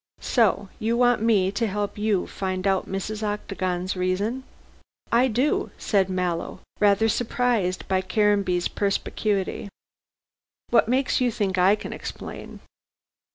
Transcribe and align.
"So 0.21 0.69
you 0.79 0.97
want 0.97 1.21
me 1.21 1.51
to 1.51 1.67
help 1.67 1.95
you 1.95 2.21
to 2.21 2.25
find 2.27 2.65
out 2.65 2.89
Mrs. 2.89 3.21
Octagon's 3.21 3.95
reason?" 3.95 4.43
"I 5.11 5.27
do," 5.27 5.69
said 5.77 6.09
Mallow, 6.09 6.59
rather 6.79 7.07
surprised 7.07 7.87
by 7.87 8.01
Caranby's 8.01 8.67
perspicuity. 8.67 9.69
"What 10.71 10.87
makes 10.89 11.21
you 11.21 11.29
think 11.29 11.59
I 11.59 11.75
can 11.75 11.93
explain?" 11.93 12.61